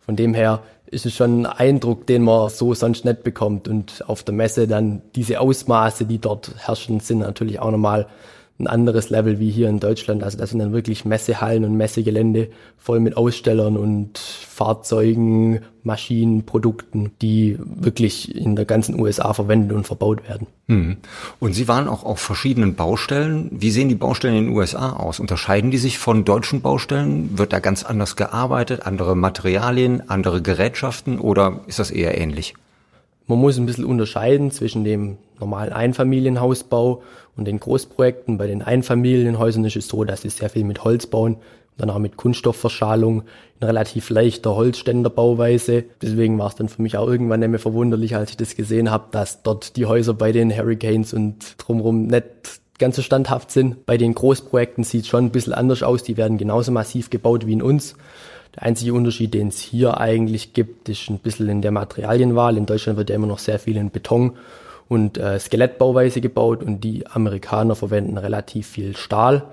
Von 0.00 0.16
dem 0.16 0.32
her 0.32 0.62
ist 0.86 1.06
es 1.06 1.14
schon 1.14 1.42
ein 1.42 1.46
Eindruck, 1.46 2.06
den 2.06 2.22
man 2.22 2.48
so 2.50 2.74
sonst 2.74 3.04
nicht 3.04 3.22
bekommt. 3.22 3.68
Und 3.68 4.04
auf 4.06 4.22
der 4.22 4.34
Messe 4.34 4.68
dann 4.68 5.02
diese 5.14 5.40
Ausmaße, 5.40 6.04
die 6.04 6.18
dort 6.18 6.52
herrschen, 6.56 7.00
sind 7.00 7.18
natürlich 7.18 7.58
auch 7.60 7.70
nochmal 7.70 8.06
ein 8.58 8.68
anderes 8.68 9.10
Level 9.10 9.40
wie 9.40 9.50
hier 9.50 9.68
in 9.68 9.80
Deutschland. 9.80 10.22
Also 10.22 10.38
das 10.38 10.50
sind 10.50 10.60
dann 10.60 10.72
wirklich 10.72 11.04
Messehallen 11.04 11.64
und 11.64 11.76
Messegelände 11.76 12.48
voll 12.78 13.00
mit 13.00 13.16
Ausstellern 13.16 13.76
und 13.76 14.18
Fahrzeugen, 14.18 15.60
Maschinen, 15.82 16.46
Produkten, 16.46 17.10
die 17.20 17.58
wirklich 17.58 18.32
in 18.32 18.54
der 18.54 18.64
ganzen 18.64 18.98
USA 19.00 19.32
verwendet 19.32 19.76
und 19.76 19.86
verbaut 19.86 20.28
werden. 20.28 20.46
Hm. 20.68 20.98
Und 21.40 21.54
Sie 21.54 21.66
waren 21.66 21.88
auch 21.88 22.04
auf 22.04 22.20
verschiedenen 22.20 22.76
Baustellen. 22.76 23.50
Wie 23.50 23.72
sehen 23.72 23.88
die 23.88 23.96
Baustellen 23.96 24.36
in 24.36 24.44
den 24.46 24.56
USA 24.56 24.92
aus? 24.92 25.18
Unterscheiden 25.18 25.72
die 25.72 25.78
sich 25.78 25.98
von 25.98 26.24
deutschen 26.24 26.60
Baustellen? 26.60 27.36
Wird 27.36 27.52
da 27.52 27.58
ganz 27.58 27.82
anders 27.82 28.14
gearbeitet? 28.14 28.86
Andere 28.86 29.16
Materialien, 29.16 30.08
andere 30.08 30.42
Gerätschaften 30.42 31.18
oder 31.18 31.60
ist 31.66 31.80
das 31.80 31.90
eher 31.90 32.16
ähnlich? 32.16 32.54
Man 33.26 33.38
muss 33.38 33.56
ein 33.56 33.64
bisschen 33.64 33.86
unterscheiden 33.86 34.50
zwischen 34.50 34.84
dem 34.84 35.16
normalen 35.40 35.72
Einfamilienhausbau 35.72 37.02
und 37.36 37.46
den 37.46 37.58
Großprojekten. 37.58 38.36
Bei 38.36 38.46
den 38.46 38.60
Einfamilienhäusern 38.60 39.64
ist 39.64 39.76
es 39.76 39.88
so, 39.88 40.04
dass 40.04 40.22
sie 40.22 40.28
sehr 40.28 40.50
viel 40.50 40.64
mit 40.64 40.84
Holz 40.84 41.06
bauen 41.06 41.34
und 41.34 41.42
dann 41.78 41.90
auch 41.90 41.98
mit 41.98 42.18
Kunststoffverschalung 42.18 43.22
in 43.60 43.66
relativ 43.66 44.10
leichter 44.10 44.54
Holzständerbauweise. 44.54 45.84
Deswegen 46.02 46.38
war 46.38 46.48
es 46.48 46.54
dann 46.54 46.68
für 46.68 46.82
mich 46.82 46.98
auch 46.98 47.08
irgendwann 47.08 47.40
nicht 47.40 47.48
mehr 47.48 47.58
verwunderlich, 47.58 48.14
als 48.14 48.30
ich 48.30 48.36
das 48.36 48.56
gesehen 48.56 48.90
habe, 48.90 49.06
dass 49.10 49.42
dort 49.42 49.76
die 49.76 49.86
Häuser 49.86 50.12
bei 50.12 50.30
den 50.30 50.54
Hurricanes 50.54 51.14
und 51.14 51.54
drumherum 51.56 52.06
nicht 52.06 52.26
ganz 52.78 52.96
so 52.96 53.02
standhaft 53.02 53.50
sind. 53.50 53.86
Bei 53.86 53.96
den 53.96 54.14
Großprojekten 54.14 54.84
sieht 54.84 55.02
es 55.02 55.08
schon 55.08 55.26
ein 55.26 55.30
bisschen 55.30 55.54
anders 55.54 55.82
aus. 55.82 56.02
Die 56.02 56.18
werden 56.18 56.36
genauso 56.36 56.72
massiv 56.72 57.08
gebaut 57.08 57.46
wie 57.46 57.54
in 57.54 57.62
uns. 57.62 57.96
Der 58.56 58.64
einzige 58.64 58.94
Unterschied, 58.94 59.34
den 59.34 59.48
es 59.48 59.60
hier 59.60 59.98
eigentlich 59.98 60.52
gibt, 60.52 60.88
ist 60.88 61.10
ein 61.10 61.18
bisschen 61.18 61.48
in 61.48 61.62
der 61.62 61.72
Materialienwahl. 61.72 62.56
In 62.56 62.66
Deutschland 62.66 62.98
wird 62.98 63.10
ja 63.10 63.16
immer 63.16 63.26
noch 63.26 63.38
sehr 63.38 63.58
viel 63.58 63.76
in 63.76 63.90
Beton 63.90 64.32
und 64.88 65.18
äh, 65.18 65.38
Skelettbauweise 65.38 66.20
gebaut 66.20 66.62
und 66.62 66.80
die 66.80 67.06
Amerikaner 67.06 67.74
verwenden 67.74 68.18
relativ 68.18 68.66
viel 68.66 68.96
Stahl 68.96 69.44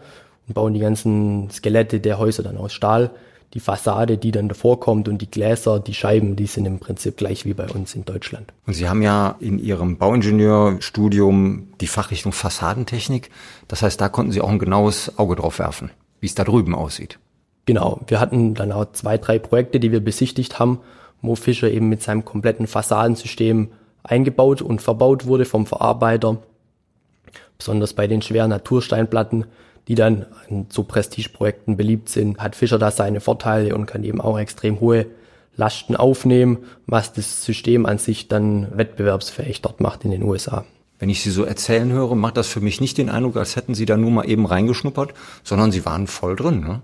und 0.48 0.54
bauen 0.54 0.74
die 0.74 0.80
ganzen 0.80 1.50
Skelette 1.50 2.00
der 2.00 2.20
Häuser 2.20 2.44
dann 2.44 2.58
aus 2.58 2.74
Stahl. 2.74 3.12
Die 3.54 3.60
Fassade, 3.60 4.18
die 4.18 4.32
dann 4.32 4.48
davor 4.48 4.80
kommt 4.80 5.10
und 5.10 5.22
die 5.22 5.30
Gläser, 5.30 5.82
die 5.82 5.94
Scheiben, 5.94 6.38
die 6.38 6.46
sind 6.46 6.66
im 6.66 6.80
Prinzip 6.80 7.18
gleich 7.18 7.44
wie 7.44 7.54
bei 7.54 7.68
uns 7.68 7.96
in 7.96 8.06
Deutschland. 8.06 8.54
Und 8.66 8.76
Sie 8.76 8.88
haben 8.88 9.02
ja 9.02 9.36
in 9.42 9.60
Ihrem 9.60 9.98
Bauingenieurstudium 9.98 11.68
die 11.82 11.88
Fachrichtung 11.88 12.32
Fassadentechnik. 12.32 13.30
Das 13.68 13.82
heißt, 13.82 14.00
da 14.00 14.08
konnten 14.08 14.32
Sie 14.32 14.40
auch 14.40 14.50
ein 14.50 14.60
genaues 14.60 15.18
Auge 15.20 15.36
drauf 15.36 15.60
werfen, 15.60 15.92
wie 16.22 16.28
es 16.28 16.36
da 16.36 16.46
drüben 16.46 16.74
aussieht. 16.74 17.20
Genau, 17.72 18.02
wir 18.06 18.20
hatten 18.20 18.54
dann 18.54 18.74
auch 18.74 18.92
zwei, 18.92 19.18
drei 19.18 19.40
Projekte, 19.40 19.80
die 19.80 19.94
wir 19.94 20.04
besichtigt 20.04 20.60
haben, 20.60 20.82
wo 21.22 21.36
Fischer 21.36 21.72
eben 21.72 21.88
mit 21.88 22.04
seinem 22.04 22.26
kompletten 22.26 22.68
Fassadensystem 22.68 23.70
eingebaut 24.04 24.62
und 24.62 24.82
verbaut 24.82 25.26
wurde 25.26 25.46
vom 25.46 25.66
Verarbeiter. 25.66 26.40
Besonders 27.58 27.94
bei 27.94 28.08
den 28.08 28.22
schweren 28.22 28.50
Natursteinplatten, 28.50 29.46
die 29.88 29.96
dann 29.96 30.26
so 30.68 30.84
Prestigeprojekten 30.84 31.78
beliebt 31.78 32.10
sind, 32.10 32.40
hat 32.40 32.58
Fischer 32.58 32.78
da 32.78 32.92
seine 32.92 33.22
Vorteile 33.22 33.74
und 33.74 33.86
kann 33.86 34.04
eben 34.04 34.20
auch 34.20 34.38
extrem 34.38 34.82
hohe 34.82 35.06
Lasten 35.56 35.96
aufnehmen, 35.96 36.58
was 36.88 37.14
das 37.14 37.46
System 37.46 37.86
an 37.86 38.00
sich 38.00 38.28
dann 38.28 38.68
wettbewerbsfähig 38.78 39.62
dort 39.62 39.80
macht 39.80 40.04
in 40.04 40.12
den 40.12 40.24
USA. 40.24 40.66
Wenn 41.00 41.10
ich 41.10 41.24
Sie 41.24 41.32
so 41.32 41.46
erzählen 41.46 41.90
höre, 41.90 42.16
macht 42.16 42.36
das 42.36 42.50
für 42.50 42.60
mich 42.60 42.82
nicht 42.82 42.98
den 42.98 43.10
Eindruck, 43.10 43.38
als 43.38 43.56
hätten 43.56 43.76
Sie 43.76 43.86
da 43.86 43.96
nur 43.96 44.12
mal 44.12 44.30
eben 44.30 44.46
reingeschnuppert, 44.46 45.14
sondern 45.42 45.72
Sie 45.72 45.86
waren 45.86 46.08
voll 46.08 46.36
drin, 46.36 46.60
ne? 46.60 46.82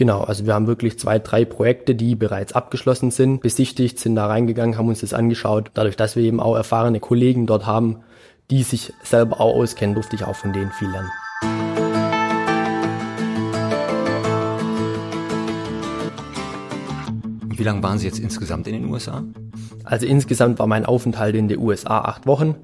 Genau, 0.00 0.22
also 0.22 0.46
wir 0.46 0.54
haben 0.54 0.66
wirklich 0.66 0.98
zwei, 0.98 1.18
drei 1.18 1.44
Projekte, 1.44 1.94
die 1.94 2.14
bereits 2.14 2.54
abgeschlossen 2.54 3.10
sind, 3.10 3.42
besichtigt, 3.42 3.98
sind 3.98 4.14
da 4.14 4.28
reingegangen, 4.28 4.78
haben 4.78 4.88
uns 4.88 5.00
das 5.02 5.12
angeschaut. 5.12 5.72
Dadurch, 5.74 5.94
dass 5.94 6.16
wir 6.16 6.22
eben 6.22 6.40
auch 6.40 6.56
erfahrene 6.56 7.00
Kollegen 7.00 7.46
dort 7.46 7.66
haben, 7.66 7.98
die 8.50 8.62
sich 8.62 8.94
selber 9.02 9.42
auch 9.42 9.54
auskennen, 9.54 9.94
durfte 9.94 10.16
ich 10.16 10.24
auch 10.24 10.36
von 10.36 10.54
denen 10.54 10.70
viel 10.70 10.88
lernen. 10.88 11.10
Wie 17.54 17.62
lange 17.62 17.82
waren 17.82 17.98
Sie 17.98 18.06
jetzt 18.06 18.20
insgesamt 18.20 18.68
in 18.68 18.72
den 18.72 18.90
USA? 18.90 19.22
Also 19.84 20.06
insgesamt 20.06 20.58
war 20.58 20.66
mein 20.66 20.86
Aufenthalt 20.86 21.34
in 21.34 21.48
den 21.48 21.58
USA 21.58 22.00
acht 22.00 22.26
Wochen. 22.26 22.54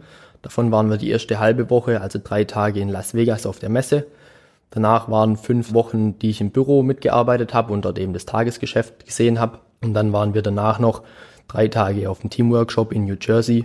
Davon 0.40 0.70
waren 0.72 0.88
wir 0.88 0.96
die 0.96 1.10
erste 1.10 1.38
halbe 1.38 1.68
Woche, 1.68 2.00
also 2.00 2.18
drei 2.18 2.44
Tage 2.44 2.80
in 2.80 2.88
Las 2.88 3.12
Vegas 3.12 3.44
auf 3.44 3.58
der 3.58 3.68
Messe. 3.68 4.06
Danach 4.70 5.10
waren 5.10 5.36
fünf 5.36 5.72
Wochen, 5.72 6.18
die 6.18 6.30
ich 6.30 6.40
im 6.40 6.50
Büro 6.50 6.82
mitgearbeitet 6.82 7.54
habe 7.54 7.72
und 7.72 7.84
dort 7.84 7.98
eben 7.98 8.12
das 8.12 8.26
Tagesgeschäft 8.26 9.06
gesehen 9.06 9.40
habe. 9.40 9.60
Und 9.82 9.94
dann 9.94 10.12
waren 10.12 10.34
wir 10.34 10.42
danach 10.42 10.78
noch 10.78 11.02
drei 11.48 11.68
Tage 11.68 12.10
auf 12.10 12.20
dem 12.20 12.30
Teamworkshop 12.30 12.92
in 12.92 13.04
New 13.04 13.16
Jersey. 13.20 13.64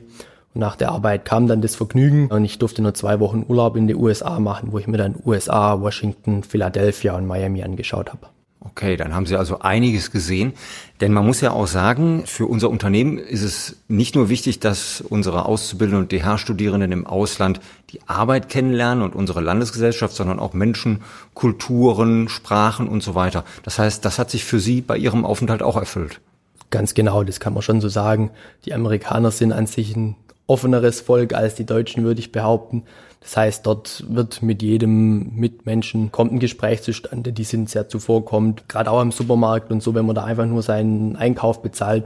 Und 0.53 0.62
nach 0.62 0.75
der 0.75 0.91
Arbeit 0.91 1.25
kam 1.25 1.48
dann 1.48 1.62
das 1.62 1.75
Vergnügen 1.75 2.27
und 2.27 2.43
ich 2.43 2.60
durfte 2.60 2.81
nur 2.81 2.93
zwei 2.93 3.20
Wochen 3.20 3.46
Urlaub 3.48 3.77
in 3.77 3.88
die 3.88 3.96
USA 3.96 4.39
machen, 4.39 4.72
wo 4.72 4.79
ich 4.79 4.88
mir 4.88 4.98
dann 4.98 5.15
USA, 5.25 5.81
Washington, 5.81 6.43
Philadelphia 6.43 7.15
und 7.15 7.25
Miami 7.25 7.63
angeschaut 7.63 8.10
habe. 8.12 8.27
Okay, 8.63 8.96
dann 8.96 9.15
haben 9.15 9.25
Sie 9.25 9.36
also 9.36 9.60
einiges 9.60 10.12
gesehen. 10.12 10.53
Denn 11.01 11.13
man 11.13 11.25
muss 11.25 11.41
ja 11.41 11.51
auch 11.51 11.65
sagen, 11.65 12.24
für 12.27 12.46
unser 12.46 12.70
Unternehmen 12.70 13.18
ist 13.18 13.41
es 13.41 13.77
nicht 13.88 14.13
nur 14.13 14.30
wichtig, 14.30 14.60
dass 14.60 15.01
unsere 15.01 15.46
Auszubildenden 15.46 16.03
und 16.03 16.12
DH-Studierenden 16.12 16.91
im 16.91 17.08
Ausland 17.08 17.60
die 17.89 18.00
Arbeit 18.06 18.50
kennenlernen 18.50 19.03
und 19.03 19.15
unsere 19.15 19.41
Landesgesellschaft, 19.41 20.15
sondern 20.15 20.39
auch 20.39 20.53
Menschen, 20.53 21.01
Kulturen, 21.34 22.30
Sprachen 22.30 22.88
und 22.88 23.01
so 23.01 23.15
weiter. 23.15 23.46
Das 23.63 23.80
heißt, 23.80 24.06
das 24.06 24.20
hat 24.20 24.30
sich 24.30 24.46
für 24.46 24.60
Sie 24.60 24.82
bei 24.82 24.96
Ihrem 24.96 25.25
Aufenthalt 25.25 25.63
auch 25.63 25.75
erfüllt. 25.75 26.22
Ganz 26.70 26.94
genau, 26.94 27.24
das 27.24 27.39
kann 27.39 27.53
man 27.53 27.63
schon 27.63 27.82
so 27.82 27.89
sagen. 27.89 28.30
Die 28.65 28.75
Amerikaner 28.75 29.32
sind 29.32 29.53
an 29.53 29.65
sich 29.65 29.96
ein 29.96 30.15
offeneres 30.51 31.00
Volk 31.00 31.34
als 31.34 31.55
die 31.55 31.65
Deutschen, 31.65 32.03
würde 32.03 32.20
ich 32.20 32.34
behaupten. 32.34 32.84
Das 33.22 33.38
heißt, 33.38 33.65
dort 33.65 34.03
wird 34.10 34.41
mit 34.41 34.62
jedem 34.62 35.36
Mitmenschen 35.36 36.12
kommt 36.12 36.34
ein 36.34 36.39
Gespräch 36.39 36.81
zustande, 36.81 37.31
die 37.31 37.43
sind 37.43 37.70
sehr 37.70 37.88
zuvorkommend, 37.88 38.67
gerade 38.67 38.91
auch 38.91 39.01
im 39.01 39.12
Supermarkt 39.12 39.72
und 39.72 39.81
so, 39.81 39.93
wenn 39.93 40.05
man 40.05 40.15
da 40.15 40.24
einfach 40.24 40.46
nur 40.46 40.63
seinen 40.63 41.15
Einkauf 41.15 41.62
bezahlt, 41.62 42.05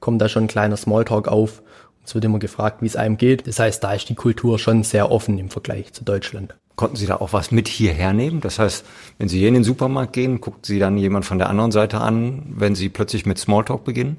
kommt 0.00 0.22
da 0.22 0.28
schon 0.28 0.44
ein 0.44 0.48
kleiner 0.48 0.76
Smalltalk 0.76 1.28
auf. 1.28 1.62
Es 2.04 2.14
wird 2.14 2.24
immer 2.24 2.38
gefragt, 2.38 2.80
wie 2.80 2.86
es 2.86 2.96
einem 2.96 3.16
geht. 3.16 3.46
Das 3.46 3.58
heißt, 3.58 3.82
da 3.84 3.92
ist 3.92 4.08
die 4.08 4.14
Kultur 4.14 4.58
schon 4.58 4.82
sehr 4.82 5.10
offen 5.10 5.38
im 5.38 5.50
Vergleich 5.50 5.92
zu 5.92 6.04
Deutschland. 6.04 6.54
Konnten 6.74 6.96
Sie 6.96 7.06
da 7.06 7.16
auch 7.16 7.32
was 7.32 7.50
mit 7.50 7.68
hierher 7.68 8.12
nehmen? 8.12 8.40
Das 8.40 8.58
heißt, 8.58 8.84
wenn 9.18 9.28
Sie 9.28 9.38
hier 9.38 9.48
in 9.48 9.54
den 9.54 9.64
Supermarkt 9.64 10.12
gehen, 10.12 10.40
guckt 10.40 10.66
Sie 10.66 10.78
dann 10.78 10.96
jemand 10.96 11.24
von 11.24 11.38
der 11.38 11.48
anderen 11.48 11.70
Seite 11.70 12.00
an, 12.00 12.42
wenn 12.48 12.74
Sie 12.74 12.88
plötzlich 12.88 13.26
mit 13.26 13.38
Smalltalk 13.38 13.84
beginnen? 13.84 14.16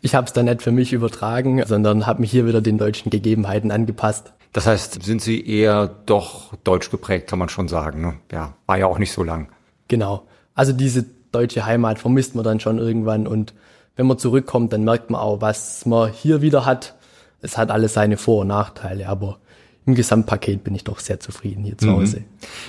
Ich 0.00 0.14
habe 0.14 0.26
es 0.26 0.32
dann 0.32 0.46
nicht 0.46 0.62
für 0.62 0.72
mich 0.72 0.92
übertragen, 0.92 1.62
sondern 1.66 2.06
habe 2.06 2.20
mich 2.20 2.30
hier 2.30 2.46
wieder 2.46 2.60
den 2.60 2.78
deutschen 2.78 3.10
Gegebenheiten 3.10 3.70
angepasst. 3.70 4.32
Das 4.52 4.66
heißt, 4.66 5.02
sind 5.02 5.22
Sie 5.22 5.46
eher 5.46 5.88
doch 6.06 6.54
deutsch 6.64 6.90
geprägt, 6.90 7.28
kann 7.28 7.38
man 7.38 7.48
schon 7.48 7.68
sagen. 7.68 8.00
Ne? 8.02 8.14
Ja, 8.30 8.54
war 8.66 8.78
ja 8.78 8.86
auch 8.86 8.98
nicht 8.98 9.12
so 9.12 9.22
lang. 9.22 9.48
Genau. 9.88 10.26
Also 10.54 10.72
diese 10.72 11.06
deutsche 11.32 11.64
Heimat 11.64 11.98
vermisst 11.98 12.34
man 12.34 12.44
dann 12.44 12.60
schon 12.60 12.78
irgendwann 12.78 13.26
und 13.26 13.54
wenn 13.96 14.06
man 14.06 14.18
zurückkommt, 14.18 14.72
dann 14.72 14.84
merkt 14.84 15.10
man 15.10 15.20
auch, 15.20 15.40
was 15.40 15.84
man 15.86 16.10
hier 16.10 16.42
wieder 16.42 16.64
hat. 16.64 16.94
Es 17.40 17.58
hat 17.58 17.70
alles 17.70 17.94
seine 17.94 18.16
Vor- 18.16 18.42
und 18.42 18.48
Nachteile, 18.48 19.08
aber 19.08 19.38
im 19.84 19.94
Gesamtpaket 19.94 20.62
bin 20.62 20.74
ich 20.74 20.84
doch 20.84 21.00
sehr 21.00 21.18
zufrieden 21.18 21.64
hier 21.64 21.76
zu 21.76 21.88
mhm. 21.88 21.92
Hause. 21.92 22.24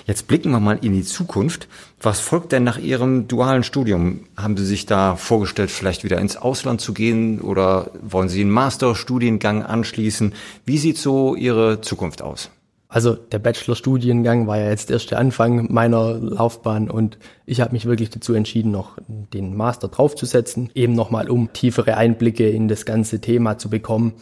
Jetzt 0.05 0.27
blicken 0.27 0.51
wir 0.51 0.59
mal 0.59 0.79
in 0.81 0.93
die 0.93 1.03
Zukunft. 1.03 1.67
Was 2.01 2.19
folgt 2.19 2.51
denn 2.51 2.63
nach 2.63 2.79
Ihrem 2.79 3.27
dualen 3.27 3.63
Studium? 3.63 4.21
Haben 4.35 4.57
Sie 4.57 4.65
sich 4.65 4.85
da 4.85 5.15
vorgestellt, 5.15 5.69
vielleicht 5.69 6.03
wieder 6.03 6.19
ins 6.19 6.37
Ausland 6.37 6.81
zu 6.81 6.93
gehen 6.93 7.39
oder 7.39 7.91
wollen 8.01 8.29
Sie 8.29 8.41
einen 8.41 8.49
Masterstudiengang 8.49 9.63
anschließen? 9.63 10.33
Wie 10.65 10.77
sieht 10.77 10.97
so 10.97 11.35
Ihre 11.35 11.81
Zukunft 11.81 12.21
aus? 12.21 12.49
Also 12.89 13.15
der 13.15 13.39
Bachelorstudiengang 13.39 14.45
war 14.45 14.59
ja 14.59 14.69
jetzt 14.69 14.89
der 14.89 14.97
erste 14.97 15.17
Anfang 15.17 15.71
meiner 15.73 16.13
Laufbahn 16.13 16.91
und 16.91 17.17
ich 17.47 17.59
habe 17.59 17.71
mich 17.71 17.85
wirklich 17.85 18.11
dazu 18.11 18.35
entschieden, 18.35 18.71
noch 18.71 18.99
den 19.07 19.55
Master 19.55 19.87
draufzusetzen, 19.87 20.69
eben 20.75 20.93
nochmal 20.93 21.27
um 21.27 21.51
tiefere 21.53 21.97
Einblicke 21.97 22.47
in 22.47 22.67
das 22.67 22.85
ganze 22.85 23.19
Thema 23.19 23.57
zu 23.57 23.71
bekommen 23.71 24.13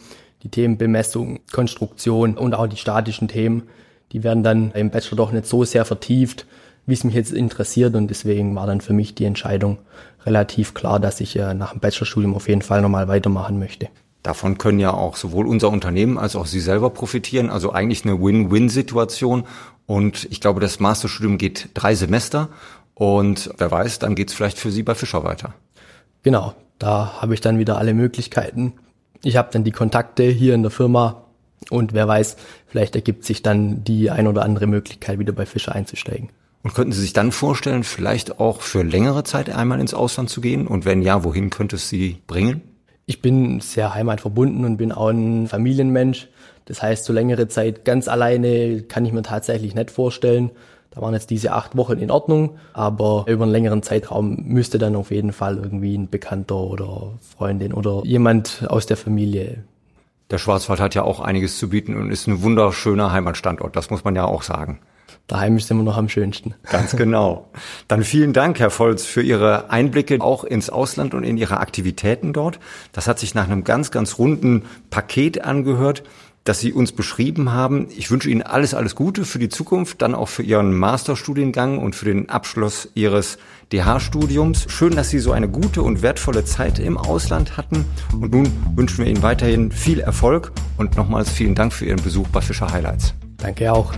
die 0.42 0.48
Themen 0.48 0.78
Bemessung, 0.78 1.40
Konstruktion 1.52 2.36
und 2.36 2.54
auch 2.54 2.66
die 2.66 2.76
statischen 2.76 3.28
Themen, 3.28 3.64
die 4.12 4.22
werden 4.22 4.42
dann 4.42 4.72
im 4.72 4.90
Bachelor 4.90 5.16
doch 5.16 5.32
nicht 5.32 5.46
so 5.46 5.64
sehr 5.64 5.84
vertieft, 5.84 6.46
wie 6.86 6.94
es 6.94 7.04
mich 7.04 7.14
jetzt 7.14 7.32
interessiert 7.32 7.94
und 7.94 8.08
deswegen 8.08 8.54
war 8.54 8.66
dann 8.66 8.80
für 8.80 8.92
mich 8.92 9.14
die 9.14 9.24
Entscheidung 9.24 9.78
relativ 10.26 10.74
klar, 10.74 11.00
dass 11.00 11.20
ich 11.20 11.36
äh, 11.36 11.54
nach 11.54 11.72
dem 11.72 11.80
Bachelorstudium 11.80 12.34
auf 12.34 12.48
jeden 12.48 12.62
Fall 12.62 12.82
nochmal 12.82 13.08
weitermachen 13.08 13.58
möchte. 13.58 13.88
Davon 14.22 14.58
können 14.58 14.78
ja 14.78 14.92
auch 14.92 15.16
sowohl 15.16 15.46
unser 15.48 15.70
Unternehmen 15.70 16.16
als 16.16 16.36
auch 16.36 16.46
Sie 16.46 16.60
selber 16.60 16.90
profitieren, 16.90 17.50
also 17.50 17.72
eigentlich 17.72 18.04
eine 18.04 18.20
Win-Win-Situation. 18.20 19.44
Und 19.86 20.28
ich 20.30 20.40
glaube, 20.40 20.60
das 20.60 20.78
Masterstudium 20.78 21.38
geht 21.38 21.70
drei 21.74 21.96
Semester 21.96 22.48
und 22.94 23.50
wer 23.58 23.70
weiß, 23.70 23.98
dann 23.98 24.14
geht 24.14 24.28
es 24.28 24.34
vielleicht 24.34 24.58
für 24.58 24.70
Sie 24.70 24.84
bei 24.84 24.94
Fischer 24.94 25.24
weiter. 25.24 25.54
Genau, 26.22 26.54
da 26.78 27.20
habe 27.20 27.34
ich 27.34 27.40
dann 27.40 27.58
wieder 27.58 27.78
alle 27.78 27.94
Möglichkeiten, 27.94 28.74
ich 29.24 29.36
habe 29.36 29.48
dann 29.52 29.64
die 29.64 29.70
Kontakte 29.70 30.24
hier 30.24 30.54
in 30.54 30.62
der 30.62 30.70
Firma 30.70 31.24
und 31.70 31.92
wer 31.92 32.08
weiß, 32.08 32.36
vielleicht 32.66 32.96
ergibt 32.96 33.24
sich 33.24 33.42
dann 33.42 33.84
die 33.84 34.10
ein 34.10 34.26
oder 34.26 34.42
andere 34.42 34.66
Möglichkeit, 34.66 35.18
wieder 35.18 35.32
bei 35.32 35.46
Fischer 35.46 35.74
einzusteigen. 35.74 36.30
Und 36.62 36.74
könnten 36.74 36.92
Sie 36.92 37.00
sich 37.00 37.12
dann 37.12 37.32
vorstellen, 37.32 37.82
vielleicht 37.82 38.38
auch 38.38 38.60
für 38.60 38.82
längere 38.82 39.24
Zeit 39.24 39.50
einmal 39.50 39.80
ins 39.80 39.94
Ausland 39.94 40.30
zu 40.30 40.40
gehen? 40.40 40.66
Und 40.66 40.84
wenn 40.84 41.02
ja, 41.02 41.24
wohin 41.24 41.50
könnte 41.50 41.76
es 41.76 41.88
Sie 41.88 42.18
bringen? 42.26 42.62
Ich 43.06 43.20
bin 43.20 43.60
sehr 43.60 43.94
heimatverbunden 43.94 44.64
und 44.64 44.76
bin 44.76 44.92
auch 44.92 45.08
ein 45.08 45.48
Familienmensch. 45.48 46.28
Das 46.66 46.80
heißt, 46.80 47.04
so 47.04 47.12
längere 47.12 47.48
Zeit 47.48 47.84
ganz 47.84 48.06
alleine 48.06 48.82
kann 48.82 49.04
ich 49.04 49.12
mir 49.12 49.22
tatsächlich 49.22 49.74
nicht 49.74 49.90
vorstellen. 49.90 50.50
Da 50.94 51.00
waren 51.00 51.14
jetzt 51.14 51.30
diese 51.30 51.52
acht 51.52 51.74
Wochen 51.76 51.98
in 51.98 52.10
Ordnung, 52.10 52.58
aber 52.74 53.24
über 53.26 53.44
einen 53.44 53.52
längeren 53.52 53.82
Zeitraum 53.82 54.36
müsste 54.44 54.78
dann 54.78 54.94
auf 54.94 55.10
jeden 55.10 55.32
Fall 55.32 55.56
irgendwie 55.56 55.96
ein 55.96 56.10
Bekannter 56.10 56.56
oder 56.56 57.12
Freundin 57.36 57.72
oder 57.72 58.02
jemand 58.04 58.66
aus 58.68 58.84
der 58.84 58.98
Familie. 58.98 59.64
Der 60.30 60.36
Schwarzwald 60.36 60.80
hat 60.80 60.94
ja 60.94 61.02
auch 61.02 61.20
einiges 61.20 61.58
zu 61.58 61.70
bieten 61.70 61.96
und 61.96 62.10
ist 62.10 62.26
ein 62.26 62.42
wunderschöner 62.42 63.10
Heimatstandort, 63.10 63.74
das 63.74 63.88
muss 63.88 64.04
man 64.04 64.14
ja 64.14 64.24
auch 64.24 64.42
sagen. 64.42 64.80
Daheim 65.28 65.56
ist 65.56 65.70
immer 65.70 65.82
noch 65.82 65.96
am 65.96 66.10
schönsten. 66.10 66.54
Ganz 66.70 66.94
genau. 66.96 67.48
Dann 67.88 68.04
vielen 68.04 68.34
Dank, 68.34 68.58
Herr 68.60 68.70
Volz, 68.70 69.06
für 69.06 69.22
Ihre 69.22 69.70
Einblicke 69.70 70.20
auch 70.20 70.44
ins 70.44 70.68
Ausland 70.68 71.14
und 71.14 71.24
in 71.24 71.38
Ihre 71.38 71.58
Aktivitäten 71.58 72.34
dort. 72.34 72.60
Das 72.92 73.08
hat 73.08 73.18
sich 73.18 73.34
nach 73.34 73.48
einem 73.48 73.64
ganz, 73.64 73.90
ganz 73.90 74.18
runden 74.18 74.64
Paket 74.90 75.42
angehört 75.42 76.02
dass 76.44 76.60
Sie 76.60 76.72
uns 76.72 76.92
beschrieben 76.92 77.52
haben. 77.52 77.88
Ich 77.96 78.10
wünsche 78.10 78.30
Ihnen 78.30 78.42
alles, 78.42 78.74
alles 78.74 78.94
Gute 78.94 79.24
für 79.24 79.38
die 79.38 79.48
Zukunft, 79.48 80.02
dann 80.02 80.14
auch 80.14 80.28
für 80.28 80.42
Ihren 80.42 80.76
Masterstudiengang 80.76 81.78
und 81.78 81.94
für 81.94 82.06
den 82.06 82.28
Abschluss 82.28 82.88
Ihres 82.94 83.38
DH-Studiums. 83.72 84.66
Schön, 84.68 84.96
dass 84.96 85.10
Sie 85.10 85.18
so 85.18 85.32
eine 85.32 85.48
gute 85.48 85.82
und 85.82 86.02
wertvolle 86.02 86.44
Zeit 86.44 86.78
im 86.78 86.98
Ausland 86.98 87.56
hatten. 87.56 87.84
Und 88.12 88.32
nun 88.32 88.50
wünschen 88.74 89.04
wir 89.04 89.10
Ihnen 89.10 89.22
weiterhin 89.22 89.72
viel 89.72 90.00
Erfolg 90.00 90.52
und 90.76 90.96
nochmals 90.96 91.30
vielen 91.30 91.54
Dank 91.54 91.72
für 91.72 91.86
Ihren 91.86 92.02
Besuch 92.02 92.28
bei 92.28 92.40
Fischer 92.40 92.70
Highlights. 92.70 93.14
Danke 93.38 93.72
auch. 93.72 93.92